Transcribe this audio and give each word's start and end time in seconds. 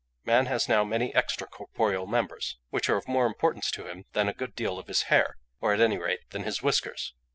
Man 0.25 0.47
has 0.47 0.67
now 0.67 0.83
many 0.83 1.13
extra 1.13 1.45
corporeal 1.45 2.07
members, 2.07 2.57
which 2.71 2.89
are 2.89 2.97
of 2.97 3.07
more 3.07 3.27
importance 3.27 3.69
to 3.69 3.87
him 3.87 4.05
than 4.13 4.27
a 4.27 4.33
good 4.33 4.55
deal 4.55 4.79
of 4.79 4.87
his 4.87 5.03
hair, 5.13 5.37
or 5.59 5.75
at 5.75 5.79
any 5.79 5.99
rate 5.99 6.27
than 6.31 6.41
his 6.41 6.63
whiskers. 6.63 7.13